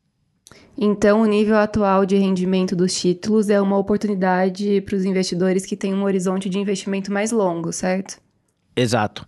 Então, 0.77 1.21
o 1.21 1.25
nível 1.25 1.55
atual 1.55 2.05
de 2.05 2.17
rendimento 2.17 2.75
dos 2.75 2.93
títulos 2.93 3.49
é 3.49 3.61
uma 3.61 3.77
oportunidade 3.77 4.81
para 4.81 4.95
os 4.95 5.05
investidores 5.05 5.65
que 5.65 5.77
têm 5.77 5.93
um 5.93 6.03
horizonte 6.03 6.49
de 6.49 6.59
investimento 6.59 7.11
mais 7.11 7.31
longo, 7.31 7.71
certo? 7.71 8.19
Exato. 8.75 9.25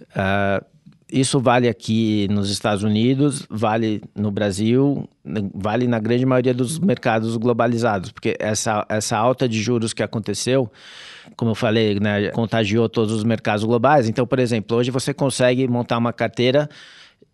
Uh, 0.00 0.64
isso 1.10 1.40
vale 1.40 1.68
aqui 1.68 2.28
nos 2.30 2.50
Estados 2.50 2.82
Unidos, 2.82 3.46
vale 3.48 4.02
no 4.14 4.30
Brasil, 4.30 5.08
vale 5.54 5.86
na 5.86 5.98
grande 5.98 6.26
maioria 6.26 6.52
dos 6.52 6.78
mercados 6.78 7.36
globalizados, 7.36 8.12
porque 8.12 8.36
essa, 8.38 8.84
essa 8.88 9.16
alta 9.16 9.48
de 9.48 9.60
juros 9.60 9.94
que 9.94 10.02
aconteceu, 10.02 10.70
como 11.34 11.52
eu 11.52 11.54
falei, 11.54 11.98
né, 11.98 12.28
contagiou 12.30 12.88
todos 12.90 13.14
os 13.14 13.24
mercados 13.24 13.64
globais. 13.64 14.08
Então, 14.08 14.26
por 14.26 14.38
exemplo, 14.38 14.76
hoje 14.76 14.90
você 14.90 15.14
consegue 15.14 15.66
montar 15.66 15.96
uma 15.96 16.12
carteira 16.12 16.68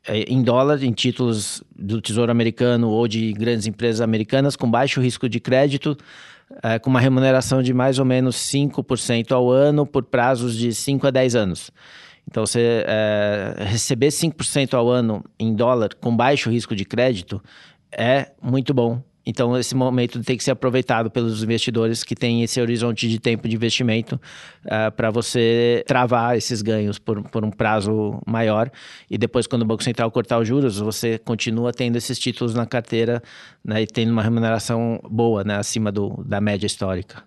em 0.07 0.43
dólar, 0.43 0.83
em 0.83 0.93
títulos 0.93 1.63
do 1.75 2.01
Tesouro 2.01 2.31
Americano 2.31 2.91
ou 2.91 3.09
de 3.09 3.33
grandes 3.33 3.67
empresas 3.67 4.01
americanas 4.01 4.57
com 4.57 4.71
baixo 4.71 5.01
risco 5.01 5.29
de 5.29 5.41
crédito, 5.41 5.97
é, 6.63 6.79
com 6.79 6.91
uma 6.91 7.01
remuneração 7.01 7.63
de 7.63 7.73
mais 7.73 7.99
ou 7.99 8.05
menos 8.05 8.37
5% 8.37 9.33
ao 9.33 9.51
ano 9.51 9.87
por 9.87 10.05
prazos 10.05 10.57
de 10.57 10.75
5 10.75 11.07
a 11.07 11.11
10 11.11 11.35
anos. 11.37 11.71
Então, 12.29 12.47
você 12.47 12.85
é, 12.87 13.55
receber 13.67 14.09
5% 14.09 14.75
ao 14.75 14.89
ano 14.89 15.25
em 15.39 15.55
dólar 15.55 15.91
com 16.01 16.15
baixo 16.15 16.51
risco 16.51 16.75
de 16.75 16.85
crédito 16.85 17.43
é 17.93 18.33
muito 18.43 18.75
bom 18.75 19.03
Então, 19.27 19.57
esse 19.59 19.75
momento 19.75 20.23
tem 20.23 20.37
que 20.37 20.45
ser 20.45 20.51
aproveitado 20.51 21.11
pelos 21.11 21.43
investidores 21.43 22.05
que 22.05 22.15
têm 22.15 22.43
esse 22.43 22.61
horizonte 22.61 23.09
de 23.09 23.19
tempo 23.19 23.49
de 23.49 23.57
investimento 23.57 24.21
uh, 24.67 24.93
para 24.95 25.11
você 25.11 25.83
travar 25.87 26.37
esses 26.37 26.61
ganhos 26.61 26.99
por, 26.99 27.23
por 27.31 27.45
um 27.45 27.51
prazo 27.51 28.21
maior. 28.27 28.71
E 29.11 29.17
depois, 29.17 29.47
quando 29.47 29.63
o 29.63 29.65
Banco 29.65 29.83
Central 29.83 30.11
cortar 30.11 30.39
os 30.39 30.47
juros, 30.47 30.79
você 30.79 31.19
continua 31.19 31.73
tendo 31.73 31.97
esses 31.97 32.19
títulos 32.19 32.55
na 32.55 32.67
carteira 32.67 33.23
né, 33.65 33.83
e 33.83 33.87
tendo 33.87 34.13
uma 34.13 34.23
remuneração 34.23 35.01
boa, 35.11 35.43
né, 35.43 35.57
acima 35.57 35.91
do, 35.91 36.23
da 36.27 36.41
média 36.41 36.67
histórica. 36.67 37.23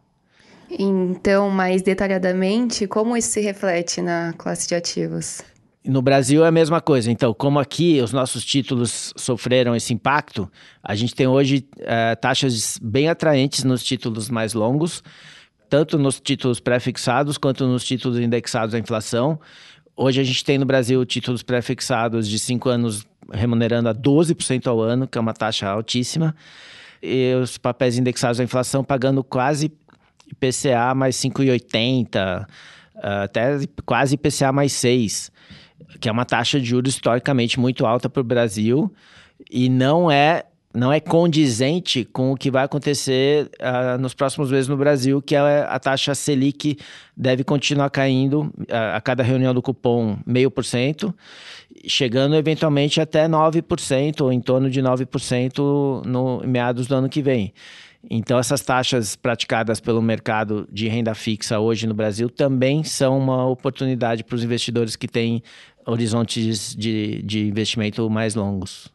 Então, 0.69 1.49
mais 1.49 1.81
detalhadamente, 1.81 2.87
como 2.87 3.15
isso 3.15 3.29
se 3.29 3.41
reflete 3.41 4.01
na 4.01 4.33
classe 4.37 4.67
de 4.67 4.75
ativos? 4.75 5.41
No 5.87 6.01
Brasil 6.01 6.43
é 6.43 6.49
a 6.49 6.51
mesma 6.51 6.81
coisa. 6.81 7.09
Então, 7.09 7.33
como 7.33 7.59
aqui 7.59 8.01
os 8.01 8.11
nossos 8.11 8.43
títulos 8.43 9.13
sofreram 9.15 9.73
esse 9.73 9.93
impacto, 9.93 10.51
a 10.83 10.93
gente 10.93 11.15
tem 11.15 11.27
hoje 11.27 11.65
é, 11.79 12.13
taxas 12.13 12.77
bem 12.83 13.07
atraentes 13.07 13.63
nos 13.63 13.81
títulos 13.81 14.29
mais 14.29 14.53
longos, 14.53 15.01
tanto 15.69 15.97
nos 15.97 16.19
títulos 16.19 16.59
pré-fixados 16.59 17.37
quanto 17.37 17.65
nos 17.65 17.85
títulos 17.85 18.19
indexados 18.19 18.75
à 18.75 18.79
inflação. 18.79 19.39
Hoje 19.95 20.19
a 20.19 20.25
gente 20.25 20.43
tem 20.43 20.57
no 20.57 20.65
Brasil 20.65 21.05
títulos 21.05 21.41
pré-fixados 21.41 22.27
de 22.27 22.37
5 22.37 22.67
anos 22.67 23.07
remunerando 23.31 23.87
a 23.87 23.95
12% 23.95 24.67
ao 24.67 24.81
ano, 24.81 25.07
que 25.07 25.17
é 25.17 25.21
uma 25.21 25.33
taxa 25.33 25.69
altíssima, 25.69 26.35
e 27.01 27.33
os 27.41 27.57
papéis 27.57 27.97
indexados 27.97 28.41
à 28.41 28.43
inflação 28.43 28.83
pagando 28.83 29.23
quase 29.23 29.71
IPCA 30.29 30.93
mais 30.93 31.15
5,80, 31.15 32.45
até 33.01 33.59
quase 33.85 34.15
IPCA 34.15 34.51
mais 34.51 34.73
6 34.73 35.31
que 35.99 36.09
é 36.09 36.11
uma 36.11 36.25
taxa 36.25 36.59
de 36.59 36.65
juros 36.65 36.93
historicamente 36.93 37.59
muito 37.59 37.85
alta 37.85 38.09
para 38.09 38.21
o 38.21 38.23
Brasil 38.23 38.93
e 39.49 39.69
não 39.69 40.11
é 40.11 40.43
não 40.73 40.93
é 40.93 40.99
condizente 40.99 42.05
com 42.05 42.31
o 42.31 42.37
que 42.37 42.51
vai 42.51 42.63
acontecer 42.63 43.49
uh, 43.59 43.99
nos 43.99 44.13
próximos 44.13 44.51
meses 44.51 44.67
no 44.67 44.77
Brasil, 44.77 45.19
que 45.21 45.35
é 45.35 45.65
a 45.67 45.79
taxa 45.79 46.13
Selic 46.13 46.77
deve 47.15 47.43
continuar 47.43 47.89
caindo 47.89 48.41
uh, 48.41 48.93
a 48.93 49.01
cada 49.01 49.23
reunião 49.23 49.55
do 49.55 49.61
cupom 49.61 50.19
meio 50.23 50.51
por 50.51 50.63
cento, 50.63 51.15
chegando 51.87 52.35
eventualmente 52.35 53.01
até 53.01 53.27
9% 53.27 54.21
ou 54.21 54.31
em 54.31 54.39
torno 54.39 54.69
de 54.69 54.79
9% 54.79 56.05
no 56.05 56.41
meados 56.45 56.85
do 56.85 56.93
ano 56.93 57.09
que 57.09 57.23
vem. 57.23 57.53
Então, 58.09 58.39
essas 58.39 58.61
taxas 58.61 59.15
praticadas 59.15 59.79
pelo 59.79 60.01
mercado 60.01 60.67
de 60.71 60.87
renda 60.87 61.13
fixa 61.13 61.59
hoje 61.59 61.85
no 61.85 61.93
Brasil 61.93 62.29
também 62.29 62.83
são 62.83 63.17
uma 63.17 63.45
oportunidade 63.45 64.23
para 64.23 64.35
os 64.35 64.43
investidores 64.43 64.95
que 64.95 65.07
têm 65.07 65.43
horizontes 65.85 66.75
de, 66.75 67.21
de 67.23 67.47
investimento 67.47 68.09
mais 68.09 68.35
longos. 68.35 68.89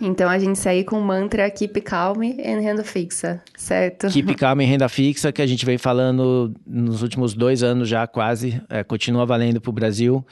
Então 0.00 0.28
a 0.28 0.38
gente 0.38 0.58
segue 0.58 0.84
com 0.84 0.98
o 0.98 1.02
mantra 1.02 1.50
Keep 1.50 1.80
Calm 1.82 2.22
em 2.22 2.60
renda 2.60 2.84
fixa, 2.84 3.42
certo? 3.56 4.08
Keep 4.08 4.34
Calm 4.36 4.60
em 4.60 4.66
renda 4.66 4.88
fixa, 4.88 5.32
que 5.32 5.40
a 5.40 5.46
gente 5.46 5.64
vem 5.64 5.78
falando 5.78 6.52
nos 6.66 7.02
últimos 7.02 7.34
dois 7.34 7.62
anos 7.62 7.88
já 7.88 8.06
quase, 8.06 8.60
é, 8.68 8.82
continua 8.82 9.24
valendo 9.24 9.60
para 9.60 9.70
o 9.70 9.72
Brasil. 9.72 10.24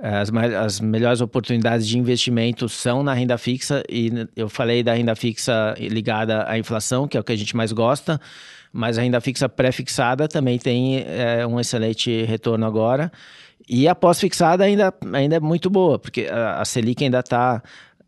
As, 0.00 0.30
as 0.32 0.80
melhores 0.80 1.20
oportunidades 1.20 1.86
de 1.86 1.98
investimento 1.98 2.68
são 2.68 3.02
na 3.02 3.12
renda 3.12 3.36
fixa, 3.36 3.82
e 3.88 4.10
eu 4.36 4.48
falei 4.48 4.82
da 4.82 4.94
renda 4.94 5.16
fixa 5.16 5.74
ligada 5.78 6.48
à 6.48 6.56
inflação, 6.56 7.08
que 7.08 7.16
é 7.16 7.20
o 7.20 7.24
que 7.24 7.32
a 7.32 7.36
gente 7.36 7.56
mais 7.56 7.72
gosta, 7.72 8.20
mas 8.72 8.96
a 8.96 9.02
renda 9.02 9.20
fixa 9.20 9.48
pré-fixada 9.48 10.28
também 10.28 10.58
tem 10.58 11.04
é, 11.04 11.44
um 11.44 11.58
excelente 11.58 12.22
retorno 12.24 12.64
agora. 12.64 13.10
E 13.68 13.88
a 13.88 13.94
pós-fixada 13.94 14.64
ainda, 14.64 14.94
ainda 15.12 15.36
é 15.36 15.40
muito 15.40 15.68
boa, 15.68 15.98
porque 15.98 16.26
a, 16.30 16.60
a 16.60 16.64
Selic 16.64 17.02
ainda 17.02 17.18
está 17.18 17.62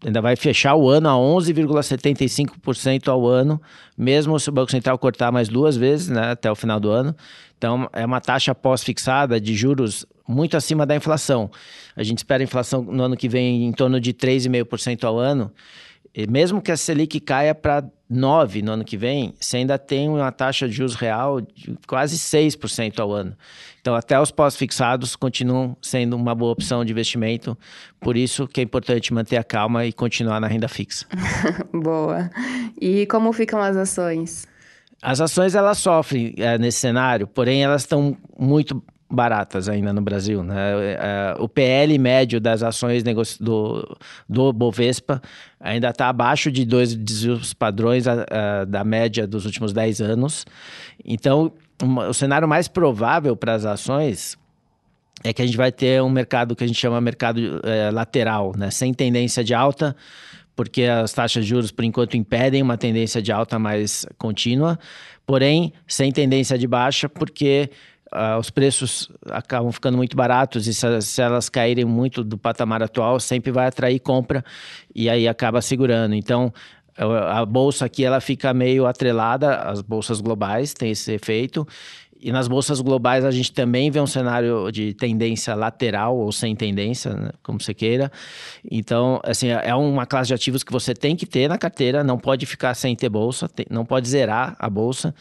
ainda 0.04 0.20
vai 0.20 0.36
fechar 0.36 0.74
o 0.74 0.88
ano 0.88 1.08
a 1.08 1.12
11,75% 1.12 3.08
ao 3.08 3.26
ano, 3.26 3.60
mesmo 3.96 4.38
se 4.38 4.48
o 4.48 4.52
Banco 4.52 4.70
Central 4.70 4.98
cortar 4.98 5.30
mais 5.30 5.48
duas 5.48 5.76
vezes 5.76 6.08
né, 6.08 6.30
até 6.32 6.50
o 6.50 6.54
final 6.54 6.80
do 6.80 6.90
ano. 6.90 7.14
Então, 7.58 7.88
é 7.92 8.06
uma 8.06 8.20
taxa 8.20 8.54
pós-fixada 8.54 9.38
de 9.38 9.54
juros 9.54 10.06
muito 10.26 10.56
acima 10.56 10.86
da 10.86 10.96
inflação. 10.96 11.50
A 11.94 12.02
gente 12.02 12.18
espera 12.18 12.42
a 12.42 12.44
inflação 12.44 12.82
no 12.82 13.02
ano 13.02 13.16
que 13.16 13.28
vem 13.28 13.66
em 13.66 13.72
torno 13.72 14.00
de 14.00 14.14
3,5% 14.14 15.04
ao 15.04 15.18
ano. 15.18 15.52
E 16.14 16.26
mesmo 16.26 16.60
que 16.60 16.72
a 16.72 16.76
Selic 16.76 17.20
caia 17.20 17.54
para 17.54 17.84
9 18.08 18.62
no 18.62 18.72
ano 18.72 18.84
que 18.84 18.96
vem, 18.96 19.32
você 19.40 19.58
ainda 19.58 19.78
tem 19.78 20.08
uma 20.08 20.32
taxa 20.32 20.68
de 20.68 20.74
juros 20.74 20.96
real 20.96 21.40
de 21.40 21.78
quase 21.86 22.16
6% 22.16 22.98
ao 22.98 23.12
ano. 23.12 23.36
Então, 23.80 23.94
até 23.94 24.20
os 24.20 24.32
pós-fixados 24.32 25.14
continuam 25.14 25.76
sendo 25.80 26.16
uma 26.16 26.34
boa 26.34 26.52
opção 26.52 26.84
de 26.84 26.90
investimento. 26.92 27.56
Por 28.00 28.16
isso 28.16 28.48
que 28.48 28.60
é 28.60 28.64
importante 28.64 29.14
manter 29.14 29.36
a 29.36 29.44
calma 29.44 29.86
e 29.86 29.92
continuar 29.92 30.40
na 30.40 30.48
renda 30.48 30.66
fixa. 30.66 31.06
boa. 31.72 32.28
E 32.80 33.06
como 33.06 33.32
ficam 33.32 33.62
as 33.62 33.76
ações? 33.76 34.48
As 35.00 35.20
ações 35.20 35.54
elas 35.54 35.78
sofrem 35.78 36.34
é, 36.36 36.58
nesse 36.58 36.78
cenário, 36.78 37.26
porém 37.26 37.62
elas 37.62 37.82
estão 37.82 38.16
muito 38.38 38.82
baratas 39.10 39.68
ainda 39.68 39.92
no 39.92 40.00
Brasil. 40.00 40.42
Né? 40.44 40.56
É, 40.94 41.34
o 41.38 41.48
PL 41.48 41.98
médio 41.98 42.40
das 42.40 42.62
ações 42.62 43.02
do, 43.40 43.96
do 44.28 44.52
Bovespa 44.52 45.20
ainda 45.58 45.90
está 45.90 46.08
abaixo 46.08 46.50
de 46.50 46.64
dois 46.64 46.94
dos 46.94 47.52
padrões 47.52 48.06
a, 48.06 48.24
a, 48.30 48.64
da 48.64 48.84
média 48.84 49.26
dos 49.26 49.44
últimos 49.44 49.72
10 49.72 50.00
anos. 50.00 50.46
Então, 51.04 51.52
uma, 51.82 52.08
o 52.08 52.14
cenário 52.14 52.46
mais 52.46 52.68
provável 52.68 53.34
para 53.34 53.54
as 53.54 53.64
ações 53.64 54.38
é 55.24 55.32
que 55.32 55.42
a 55.42 55.46
gente 55.46 55.56
vai 55.56 55.72
ter 55.72 56.00
um 56.02 56.08
mercado 56.08 56.54
que 56.54 56.64
a 56.64 56.66
gente 56.66 56.78
chama 56.78 57.00
mercado 57.00 57.60
é, 57.64 57.90
lateral, 57.90 58.52
né? 58.56 58.70
sem 58.70 58.94
tendência 58.94 59.42
de 59.42 59.52
alta, 59.52 59.94
porque 60.54 60.84
as 60.84 61.12
taxas 61.12 61.44
de 61.44 61.50
juros, 61.50 61.70
por 61.70 61.84
enquanto, 61.84 62.16
impedem 62.16 62.62
uma 62.62 62.76
tendência 62.76 63.20
de 63.20 63.32
alta 63.32 63.58
mais 63.58 64.06
contínua, 64.16 64.78
porém, 65.26 65.72
sem 65.86 66.12
tendência 66.12 66.56
de 66.56 66.66
baixa, 66.66 67.08
porque 67.08 67.70
uh, 68.12 68.38
os 68.38 68.50
preços 68.50 69.10
acabam 69.26 69.72
ficando 69.72 69.96
muito 69.96 70.16
baratos 70.16 70.66
e 70.66 70.74
se, 70.74 71.00
se, 71.00 71.22
elas 71.22 71.48
caírem 71.48 71.84
muito 71.84 72.22
do 72.22 72.36
patamar 72.36 72.82
atual, 72.82 73.18
sempre 73.20 73.50
vai 73.50 73.66
atrair 73.66 73.98
compra 74.00 74.44
e 74.94 75.08
aí 75.08 75.26
acaba 75.26 75.60
segurando. 75.62 76.14
Então, 76.14 76.52
a 76.96 77.44
bolsa 77.46 77.86
aqui 77.86 78.04
ela 78.04 78.20
fica 78.20 78.52
meio 78.52 78.86
atrelada 78.86 79.56
às 79.56 79.80
bolsas 79.80 80.20
globais, 80.20 80.74
tem 80.74 80.90
esse 80.90 81.12
efeito. 81.12 81.66
E 82.22 82.30
nas 82.30 82.46
bolsas 82.46 82.80
globais 82.80 83.24
a 83.24 83.30
gente 83.30 83.50
também 83.52 83.90
vê 83.90 84.00
um 84.00 84.06
cenário 84.06 84.70
de 84.70 84.92
tendência 84.92 85.54
lateral 85.54 86.18
ou 86.18 86.30
sem 86.30 86.54
tendência, 86.54 87.14
né? 87.14 87.30
como 87.42 87.60
você 87.60 87.72
queira. 87.72 88.12
Então, 88.70 89.20
assim, 89.24 89.48
é 89.48 89.74
uma 89.74 90.04
classe 90.04 90.28
de 90.28 90.34
ativos 90.34 90.62
que 90.62 90.70
você 90.70 90.92
tem 90.92 91.16
que 91.16 91.24
ter 91.24 91.48
na 91.48 91.56
carteira, 91.56 92.04
não 92.04 92.18
pode 92.18 92.44
ficar 92.44 92.74
sem 92.74 92.94
ter 92.94 93.08
bolsa, 93.08 93.48
não 93.70 93.86
pode 93.86 94.08
zerar 94.08 94.54
a 94.58 94.68
bolsa. 94.68 95.14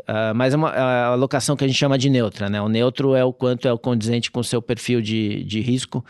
Uh, 0.00 0.34
mas 0.34 0.54
é 0.54 0.56
uma 0.56 0.70
é 0.70 1.04
alocação 1.04 1.56
que 1.56 1.64
a 1.64 1.68
gente 1.68 1.76
chama 1.76 1.98
de 1.98 2.08
neutra, 2.08 2.48
né? 2.48 2.60
O 2.60 2.68
neutro 2.68 3.14
é 3.14 3.24
o 3.24 3.32
quanto 3.32 3.68
é 3.68 3.72
o 3.72 3.78
condizente 3.78 4.30
com 4.30 4.40
o 4.40 4.44
seu 4.44 4.62
perfil 4.62 5.02
de, 5.02 5.44
de 5.44 5.60
risco, 5.60 6.04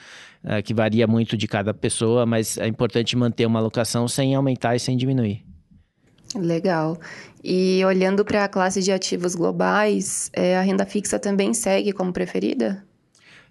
uh, 0.44 0.62
que 0.62 0.72
varia 0.72 1.06
muito 1.06 1.36
de 1.36 1.48
cada 1.48 1.74
pessoa, 1.74 2.24
mas 2.24 2.56
é 2.56 2.66
importante 2.66 3.16
manter 3.16 3.46
uma 3.46 3.58
alocação 3.58 4.06
sem 4.06 4.34
aumentar 4.34 4.76
e 4.76 4.78
sem 4.78 4.96
diminuir. 4.96 5.44
Legal. 6.34 6.98
E 7.42 7.82
olhando 7.84 8.24
para 8.24 8.44
a 8.44 8.48
classe 8.48 8.82
de 8.82 8.92
ativos 8.92 9.34
globais, 9.34 10.30
é, 10.32 10.56
a 10.56 10.62
renda 10.62 10.84
fixa 10.84 11.18
também 11.18 11.54
segue 11.54 11.92
como 11.92 12.12
preferida? 12.12 12.84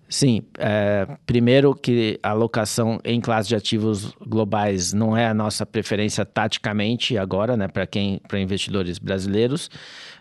Sim, 0.09 0.41
é, 0.57 1.07
primeiro 1.24 1.75
que 1.75 2.19
a 2.24 2.31
alocação 2.31 3.00
em 3.05 3.21
classe 3.21 3.50
de 3.50 3.55
ativos 3.55 4.12
globais 4.25 4.91
não 4.91 5.15
é 5.15 5.27
a 5.27 5.36
nossa 5.36 5.67
preferência 5.67 6.25
taticamente 6.25 7.15
agora, 7.15 7.55
né, 7.55 7.67
para 7.67 7.86
quem, 7.86 8.19
para 8.27 8.39
investidores 8.39 8.98
brasileiros. 8.98 9.69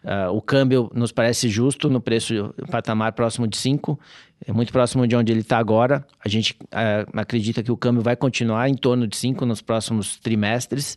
Uh, 0.05 0.33
o 0.33 0.41
câmbio 0.41 0.91
nos 0.95 1.13
parece 1.13 1.49
justo 1.49 1.91
no 1.91 2.01
preço 2.01 2.55
patamar 2.71 3.13
próximo 3.13 3.47
de 3.47 3.57
5, 3.57 3.99
é 4.47 4.53
muito 4.53 4.73
próximo 4.73 5.07
de 5.07 5.17
onde 5.17 5.33
ele 5.33 5.41
está 5.41 5.59
agora. 5.59 6.07
A 6.25 6.29
gente 6.29 6.53
uh, 6.53 7.19
acredita 7.19 7.63
que 7.63 7.73
o 7.73 7.77
câmbio 7.77 8.03
vai 8.03 8.15
continuar 8.15 8.69
em 8.69 8.75
torno 8.75 9.07
de 9.07 9.17
5 9.17 9.45
nos 9.45 9.61
próximos 9.61 10.17
trimestres, 10.17 10.97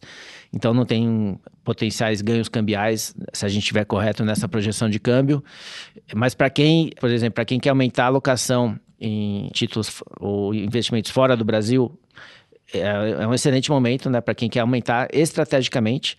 então 0.53 0.73
não 0.73 0.85
tem 0.85 1.39
potenciais 1.63 2.21
ganhos 2.21 2.47
cambiais 2.47 3.15
se 3.33 3.45
a 3.45 3.49
gente 3.49 3.63
estiver 3.63 3.85
correto 3.85 4.23
nessa 4.23 4.47
projeção 4.47 4.89
de 4.89 4.99
câmbio. 4.99 5.43
Mas 6.13 6.35
para 6.35 6.49
quem, 6.49 6.91
por 6.99 7.09
exemplo, 7.09 7.35
para 7.35 7.45
quem 7.45 7.59
quer 7.59 7.69
aumentar 7.69 8.03
a 8.05 8.07
alocação 8.07 8.79
em 8.99 9.49
títulos 9.53 10.03
ou 10.19 10.53
investimentos 10.53 11.09
fora 11.09 11.35
do 11.35 11.43
Brasil, 11.43 11.91
é, 12.73 12.79
é 13.23 13.27
um 13.27 13.33
excelente 13.33 13.69
momento 13.69 14.09
né, 14.09 14.21
para 14.21 14.35
quem 14.35 14.49
quer 14.49 14.59
aumentar 14.59 15.07
estrategicamente, 15.11 16.17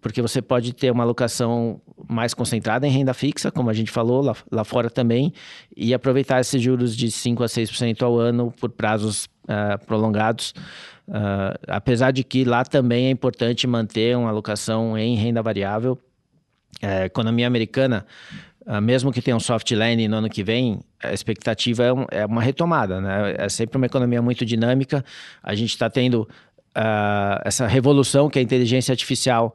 porque 0.00 0.22
você 0.22 0.40
pode 0.40 0.72
ter 0.72 0.90
uma 0.90 1.02
alocação 1.02 1.80
mais 2.08 2.34
concentrada 2.34 2.86
em 2.86 2.90
renda 2.90 3.14
fixa, 3.14 3.50
como 3.50 3.70
a 3.70 3.72
gente 3.72 3.90
falou, 3.90 4.22
lá, 4.22 4.36
lá 4.50 4.64
fora 4.64 4.90
também, 4.90 5.32
e 5.76 5.92
aproveitar 5.94 6.40
esses 6.40 6.60
juros 6.60 6.96
de 6.96 7.08
5% 7.08 7.42
a 7.42 7.46
6% 7.46 8.02
ao 8.02 8.18
ano 8.18 8.52
por 8.60 8.70
prazos 8.70 9.24
uh, 9.44 9.84
prolongados. 9.86 10.54
Uh, 11.08 11.56
apesar 11.68 12.10
de 12.10 12.24
que 12.24 12.44
lá 12.44 12.64
também 12.64 13.06
é 13.06 13.10
importante 13.10 13.66
manter 13.66 14.16
uma 14.16 14.28
alocação 14.28 14.96
em 14.98 15.16
renda 15.16 15.42
variável. 15.42 15.98
A 16.82 17.06
economia 17.06 17.46
americana 17.46 18.06
Uh, 18.66 18.82
mesmo 18.82 19.12
que 19.12 19.22
tenha 19.22 19.36
um 19.36 19.40
soft 19.40 19.70
landing 19.70 20.08
no 20.08 20.16
ano 20.16 20.28
que 20.28 20.42
vem, 20.42 20.80
a 21.00 21.12
expectativa 21.12 21.84
é, 21.84 21.92
um, 21.92 22.04
é 22.10 22.26
uma 22.26 22.42
retomada, 22.42 23.00
né? 23.00 23.36
É 23.38 23.48
sempre 23.48 23.76
uma 23.76 23.86
economia 23.86 24.20
muito 24.20 24.44
dinâmica. 24.44 25.04
A 25.40 25.54
gente 25.54 25.70
está 25.70 25.88
tendo 25.88 26.28
uh, 26.76 27.40
essa 27.44 27.66
revolução 27.66 28.28
que 28.28 28.38
a 28.38 28.42
inteligência 28.42 28.92
artificial 28.92 29.54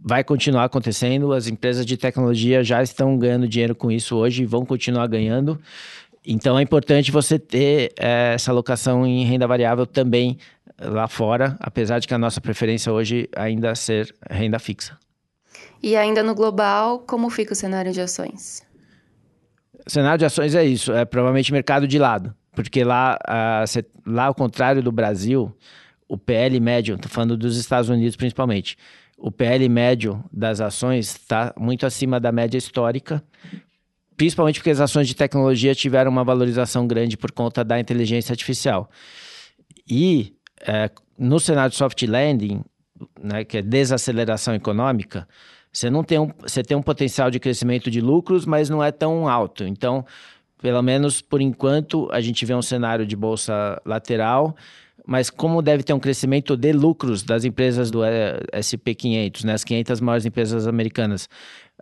vai 0.00 0.22
continuar 0.22 0.64
acontecendo. 0.64 1.32
As 1.32 1.48
empresas 1.48 1.84
de 1.84 1.96
tecnologia 1.96 2.62
já 2.62 2.82
estão 2.82 3.18
ganhando 3.18 3.48
dinheiro 3.48 3.74
com 3.74 3.90
isso 3.90 4.16
hoje 4.16 4.44
e 4.44 4.46
vão 4.46 4.64
continuar 4.64 5.06
ganhando. 5.08 5.60
Então 6.24 6.58
é 6.58 6.62
importante 6.62 7.10
você 7.10 7.38
ter 7.38 7.92
é, 7.98 8.34
essa 8.34 8.50
alocação 8.52 9.06
em 9.06 9.24
renda 9.24 9.46
variável 9.46 9.86
também 9.86 10.38
lá 10.78 11.08
fora, 11.08 11.56
apesar 11.60 11.98
de 11.98 12.06
que 12.06 12.14
a 12.14 12.18
nossa 12.18 12.40
preferência 12.40 12.92
hoje 12.92 13.28
ainda 13.34 13.74
ser 13.74 14.14
renda 14.30 14.58
fixa. 14.58 14.96
E 15.82 15.96
ainda 15.96 16.22
no 16.22 16.34
global, 16.34 17.00
como 17.00 17.28
fica 17.30 17.52
o 17.52 17.56
cenário 17.56 17.92
de 17.92 18.00
ações? 18.00 18.62
O 19.86 19.90
cenário 19.90 20.18
de 20.18 20.24
ações 20.24 20.54
é 20.54 20.64
isso, 20.64 20.92
é 20.92 21.04
provavelmente 21.04 21.52
mercado 21.52 21.88
de 21.88 21.98
lado, 21.98 22.34
porque 22.52 22.84
lá, 22.84 23.18
lá 24.06 24.24
ao 24.26 24.34
contrário 24.34 24.82
do 24.82 24.92
Brasil, 24.92 25.54
o 26.10 26.18
PL 26.18 26.58
médio, 26.58 26.96
estou 26.96 27.08
falando 27.08 27.36
dos 27.36 27.56
Estados 27.56 27.88
Unidos 27.88 28.16
principalmente, 28.16 28.76
o 29.16 29.30
PL 29.30 29.68
médio 29.68 30.24
das 30.32 30.60
ações 30.60 31.12
está 31.12 31.54
muito 31.56 31.86
acima 31.86 32.18
da 32.18 32.32
média 32.32 32.58
histórica, 32.58 33.22
principalmente 34.16 34.58
porque 34.58 34.70
as 34.70 34.80
ações 34.80 35.06
de 35.06 35.14
tecnologia 35.14 35.72
tiveram 35.72 36.10
uma 36.10 36.24
valorização 36.24 36.84
grande 36.84 37.16
por 37.16 37.30
conta 37.30 37.62
da 37.62 37.78
inteligência 37.78 38.32
artificial. 38.32 38.90
E 39.88 40.34
é, 40.62 40.90
no 41.16 41.38
cenário 41.38 41.70
de 41.70 41.76
soft 41.76 42.02
landing, 42.02 42.64
né, 43.22 43.44
que 43.44 43.58
é 43.58 43.62
desaceleração 43.62 44.52
econômica, 44.52 45.28
você 45.72 45.88
não 45.88 46.02
tem 46.02 46.18
um, 46.18 46.32
você 46.40 46.64
tem 46.64 46.76
um 46.76 46.82
potencial 46.82 47.30
de 47.30 47.38
crescimento 47.38 47.88
de 47.88 48.00
lucros, 48.00 48.44
mas 48.44 48.68
não 48.68 48.82
é 48.82 48.90
tão 48.90 49.28
alto. 49.28 49.64
Então, 49.64 50.04
pelo 50.60 50.82
menos 50.82 51.22
por 51.22 51.40
enquanto, 51.40 52.08
a 52.10 52.20
gente 52.20 52.44
vê 52.44 52.54
um 52.54 52.62
cenário 52.62 53.06
de 53.06 53.14
bolsa 53.14 53.80
lateral, 53.86 54.56
mas 55.10 55.28
como 55.28 55.60
deve 55.60 55.82
ter 55.82 55.92
um 55.92 55.98
crescimento 55.98 56.56
de 56.56 56.72
lucros 56.72 57.24
das 57.24 57.44
empresas 57.44 57.90
do 57.90 58.04
é, 58.04 58.38
SP500, 58.54 59.42
né, 59.42 59.54
as 59.54 59.64
500 59.64 60.00
maiores 60.00 60.24
empresas 60.24 60.68
americanas, 60.68 61.28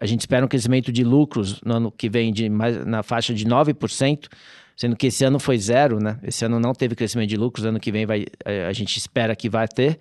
a 0.00 0.06
gente 0.06 0.20
espera 0.20 0.46
um 0.46 0.48
crescimento 0.48 0.90
de 0.90 1.04
lucros 1.04 1.60
no 1.60 1.74
ano 1.74 1.92
que 1.92 2.08
vem 2.08 2.32
de 2.32 2.48
mais, 2.48 2.86
na 2.86 3.02
faixa 3.02 3.34
de 3.34 3.44
9%, 3.44 4.28
sendo 4.74 4.96
que 4.96 5.08
esse 5.08 5.24
ano 5.24 5.38
foi 5.38 5.58
zero, 5.58 6.02
né? 6.02 6.18
Esse 6.22 6.46
ano 6.46 6.58
não 6.58 6.72
teve 6.72 6.94
crescimento 6.94 7.28
de 7.28 7.36
lucros, 7.36 7.66
ano 7.66 7.78
que 7.78 7.92
vem 7.92 8.06
vai, 8.06 8.24
a 8.66 8.72
gente 8.72 8.96
espera 8.96 9.36
que 9.36 9.50
vai 9.50 9.68
ter. 9.68 9.98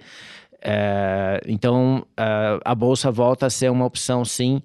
É, 0.61 1.41
então, 1.45 2.07
a 2.63 2.73
bolsa 2.75 3.11
volta 3.11 3.47
a 3.47 3.49
ser 3.49 3.69
uma 3.69 3.83
opção, 3.83 4.23
sim, 4.23 4.61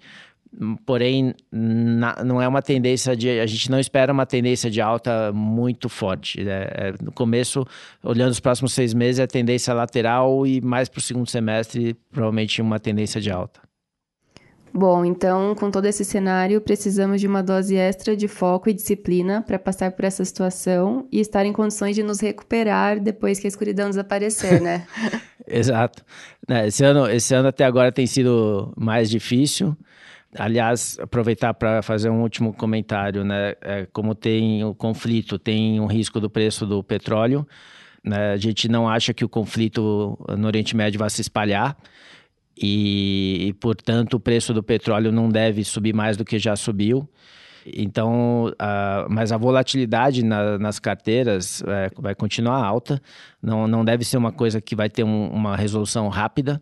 porém 0.85 1.35
na, 1.51 2.23
não 2.25 2.41
é 2.41 2.47
uma 2.47 2.61
tendência 2.61 3.17
de 3.17 3.41
a 3.41 3.47
gente 3.47 3.71
não 3.71 3.81
espera 3.81 4.13
uma 4.13 4.27
tendência 4.27 4.71
de 4.71 4.81
alta 4.81 5.33
muito 5.33 5.89
forte 5.89 6.43
né? 6.43 6.67
é, 6.71 6.95
no 7.01 7.11
começo 7.11 7.67
olhando 8.03 8.31
os 8.31 8.41
próximos 8.41 8.73
seis 8.73 8.93
meses 8.93 9.19
é 9.19 9.27
tendência 9.27 9.73
lateral 9.73 10.47
e 10.47 10.61
mais 10.61 10.89
para 10.89 10.99
o 10.99 11.03
segundo 11.03 11.29
semestre 11.29 11.97
provavelmente 12.11 12.61
uma 12.61 12.79
tendência 12.79 13.21
de 13.21 13.31
alta 13.31 13.61
Bom, 14.75 15.05
então, 15.05 15.55
com 15.55 15.71
todo 15.71 15.85
esse 15.85 16.03
cenário, 16.03 16.59
precisamos 16.59 17.21
de 17.21 17.27
uma 17.27 17.43
dose 17.43 17.77
extra 17.77 18.17
de 18.17 18.27
foco 18.27 18.71
e 18.71 18.73
disciplina 18.73 19.43
para 19.43 19.59
passar 19.59 19.93
por 19.93 20.03
essa 20.03 20.25
situação 20.25 21.07
e 21.13 21.21
estar 21.21 21.45
em 21.45 21.53
condições 21.53 21.95
de 21.95 22.03
nos 22.03 22.21
recuperar 22.21 22.99
depois 22.99 23.39
que 23.39 23.47
a 23.47 23.49
escuridão 23.49 23.91
desaparecer, 23.91 24.63
né? 24.63 24.87
Exato. 25.47 26.03
Né, 26.49 26.69
esse 26.69 26.83
ano, 26.83 27.07
esse 27.11 27.35
ano 27.35 27.49
até 27.49 27.67
agora 27.67 27.93
tem 27.93 28.07
sido 28.07 28.73
mais 28.75 29.11
difícil. 29.11 29.77
Aliás, 30.39 30.99
aproveitar 30.99 31.53
para 31.53 31.83
fazer 31.83 32.09
um 32.09 32.23
último 32.23 32.55
comentário, 32.55 33.23
né? 33.23 33.55
É, 33.61 33.87
como 33.93 34.15
tem 34.15 34.65
o 34.65 34.75
conflito, 34.75 35.39
tem 35.39 35.79
um 35.79 35.87
risco 35.87 36.19
do 36.19 36.31
preço 36.31 36.67
do 36.67 36.83
petróleo. 36.83 37.47
Né? 38.03 38.33
A 38.33 38.37
gente 38.37 38.69
não 38.69 38.89
acha 38.89 39.13
que 39.13 39.25
o 39.25 39.29
conflito 39.29 40.19
no 40.37 40.47
Oriente 40.47 40.75
Médio 40.75 40.99
vai 40.99 41.11
se 41.11 41.21
espalhar 41.21 41.77
e, 42.57 43.49
e, 43.49 43.53
portanto, 43.55 44.15
o 44.15 44.21
preço 44.21 44.53
do 44.53 44.63
petróleo 44.63 45.13
não 45.13 45.29
deve 45.29 45.65
subir 45.65 45.95
mais 45.95 46.17
do 46.17 46.25
que 46.25 46.39
já 46.39 46.57
subiu. 46.57 47.09
Então, 47.65 48.53
a, 48.59 49.07
mas 49.09 49.31
a 49.33 49.37
volatilidade 49.37 50.25
na, 50.25 50.59
nas 50.59 50.79
carteiras 50.79 51.63
é, 51.67 51.91
vai 51.97 52.15
continuar 52.15 52.65
alta, 52.65 53.01
não, 53.41 53.69
não 53.69 53.85
deve 53.85 54.05
ser 54.05 54.17
uma 54.17 54.33
coisa 54.33 54.61
que 54.61 54.75
vai 54.75 54.91
ter 54.91 55.05
um, 55.05 55.29
uma 55.29 55.57
resolução 55.57 56.09
rápida. 56.09 56.61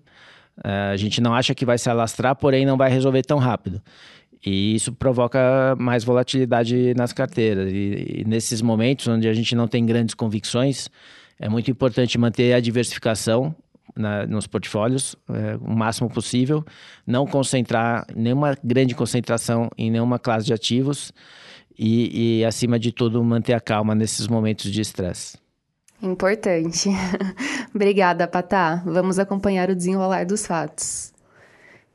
É, 0.62 0.90
a 0.92 0.96
gente 0.96 1.20
não 1.20 1.34
acha 1.34 1.54
que 1.54 1.64
vai 1.64 1.78
se 1.78 1.88
alastrar, 1.88 2.36
porém 2.36 2.66
não 2.66 2.76
vai 2.76 2.90
resolver 2.90 3.22
tão 3.22 3.38
rápido. 3.38 3.80
E 4.44 4.74
isso 4.74 4.92
provoca 4.92 5.76
mais 5.78 6.02
volatilidade 6.02 6.94
nas 6.94 7.12
carteiras. 7.12 7.70
E, 7.72 8.20
e 8.20 8.24
nesses 8.26 8.62
momentos 8.62 9.06
onde 9.06 9.28
a 9.28 9.32
gente 9.32 9.54
não 9.54 9.68
tem 9.68 9.84
grandes 9.84 10.14
convicções, 10.14 10.88
é 11.38 11.48
muito 11.48 11.70
importante 11.70 12.16
manter 12.18 12.52
a 12.54 12.60
diversificação 12.60 13.54
na, 13.96 14.26
nos 14.26 14.46
portfólios 14.46 15.16
é, 15.28 15.56
o 15.60 15.74
máximo 15.76 16.08
possível, 16.08 16.64
não 17.06 17.26
concentrar 17.26 18.06
nenhuma 18.14 18.56
grande 18.62 18.94
concentração 18.94 19.68
em 19.76 19.90
nenhuma 19.90 20.18
classe 20.18 20.46
de 20.46 20.52
ativos 20.52 21.12
e, 21.78 22.40
e 22.40 22.44
acima 22.44 22.78
de 22.78 22.92
tudo, 22.92 23.22
manter 23.24 23.54
a 23.54 23.60
calma 23.60 23.94
nesses 23.94 24.28
momentos 24.28 24.70
de 24.70 24.80
estresse. 24.80 25.38
Importante. 26.02 26.88
Obrigada, 27.74 28.26
Patá. 28.26 28.82
Vamos 28.84 29.18
acompanhar 29.18 29.70
o 29.70 29.74
desenrolar 29.74 30.24
dos 30.24 30.46
fatos. 30.46 31.12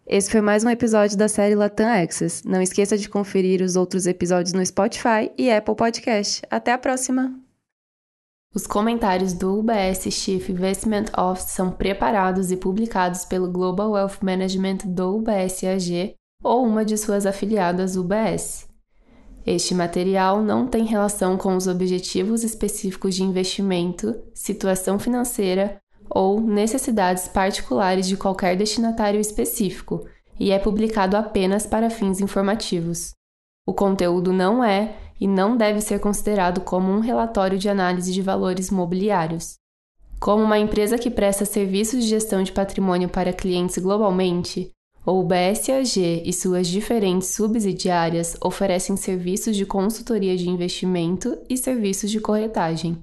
Esse 0.07 0.29
foi 0.29 0.41
mais 0.41 0.63
um 0.63 0.69
episódio 0.69 1.17
da 1.17 1.27
série 1.27 1.55
Latam 1.55 1.87
Access. 1.87 2.47
Não 2.47 2.61
esqueça 2.61 2.95
de 2.95 3.09
conferir 3.09 3.61
os 3.63 3.75
outros 3.75 4.05
episódios 4.05 4.53
no 4.53 4.63
Spotify 4.63 5.31
e 5.35 5.51
Apple 5.51 5.75
Podcast. 5.75 6.43
Até 6.51 6.71
a 6.71 6.77
próxima! 6.77 7.33
Os 8.53 8.67
comentários 8.67 9.33
do 9.33 9.59
UBS 9.59 10.03
Chief 10.11 10.47
Investment 10.47 11.05
Office 11.17 11.49
são 11.49 11.71
preparados 11.71 12.51
e 12.51 12.57
publicados 12.57 13.25
pelo 13.25 13.51
Global 13.51 13.91
Wealth 13.91 14.19
Management 14.21 14.77
do 14.85 15.17
UBS 15.17 15.63
AG 15.63 16.13
ou 16.41 16.63
uma 16.63 16.85
de 16.85 16.97
suas 16.97 17.25
afiliadas 17.25 17.97
UBS. 17.97 18.67
Este 19.45 19.75
material 19.75 20.41
não 20.41 20.65
tem 20.65 20.85
relação 20.85 21.37
com 21.37 21.55
os 21.55 21.67
objetivos 21.67 22.43
específicos 22.43 23.13
de 23.13 23.23
investimento, 23.23 24.15
situação 24.33 24.97
financeira 24.97 25.79
ou 26.09 26.41
necessidades 26.41 27.27
particulares 27.27 28.07
de 28.07 28.17
qualquer 28.17 28.57
destinatário 28.57 29.19
específico 29.19 30.05
e 30.39 30.51
é 30.51 30.57
publicado 30.57 31.15
apenas 31.15 31.67
para 31.67 31.89
fins 31.89 32.19
informativos. 32.19 33.11
O 33.67 33.73
conteúdo 33.73 34.33
não 34.33 34.63
é 34.63 34.95
e 35.19 35.27
não 35.27 35.55
deve 35.55 35.79
ser 35.79 35.99
considerado 35.99 36.61
como 36.61 36.91
um 36.91 36.99
relatório 36.99 37.57
de 37.57 37.69
análise 37.69 38.11
de 38.11 38.21
valores 38.21 38.69
mobiliários. 38.69 39.55
Como 40.19 40.43
uma 40.43 40.57
empresa 40.57 40.97
que 40.97 41.09
presta 41.09 41.45
serviços 41.45 42.03
de 42.03 42.09
gestão 42.09 42.41
de 42.41 42.51
patrimônio 42.51 43.09
para 43.09 43.33
clientes 43.33 43.77
globalmente, 43.77 44.71
o 45.13 45.23
BSAG 45.23 46.23
e 46.25 46.33
suas 46.33 46.67
diferentes 46.67 47.29
subsidiárias 47.29 48.35
oferecem 48.43 48.97
serviços 48.97 49.55
de 49.55 49.65
consultoria 49.65 50.35
de 50.35 50.49
investimento 50.49 51.37
e 51.47 51.55
serviços 51.55 52.09
de 52.09 52.19
corretagem. 52.19 52.97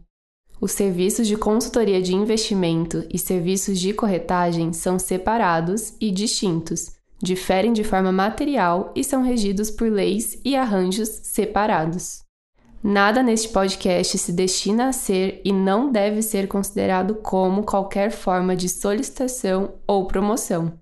Os 0.61 0.73
serviços 0.73 1.29
de 1.29 1.37
consultoria 1.37 2.03
de 2.03 2.15
investimento 2.15 3.05
e 3.13 3.19
serviços 3.19 3.79
de 3.79 3.93
corretagem 3.93 4.73
são 4.73 4.99
separados 4.99 5.95
e 6.01 6.11
distintos, 6.11 6.93
diferem 7.23 7.73
de 7.73 7.85
forma 7.85 8.11
material 8.11 8.93
e 8.97 9.05
são 9.05 9.23
regidos 9.23 9.71
por 9.71 9.91
leis 9.91 10.41
e 10.45 10.57
arranjos 10.57 11.09
separados. 11.09 12.23
Nada 12.83 13.23
neste 13.23 13.49
podcast 13.51 14.19
se 14.19 14.33
destina 14.33 14.89
a 14.89 14.93
ser 14.93 15.41
e 15.45 15.53
não 15.53 15.93
deve 15.93 16.21
ser 16.21 16.49
considerado 16.49 17.15
como 17.15 17.63
qualquer 17.63 18.11
forma 18.11 18.57
de 18.57 18.69
solicitação 18.69 19.75
ou 19.87 20.09
promoção. 20.09 20.82